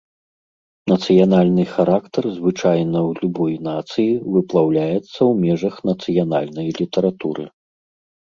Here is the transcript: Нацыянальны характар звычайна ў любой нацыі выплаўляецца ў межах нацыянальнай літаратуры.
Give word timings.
Нацыянальны 0.91 1.63
характар 1.73 2.23
звычайна 2.37 2.99
ў 3.09 3.27
любой 3.27 3.53
нацыі 3.67 4.11
выплаўляецца 4.37 4.97
ў 5.29 5.33
межах 5.45 5.75
нацыянальнай 5.93 6.67
літаратуры. 6.81 7.45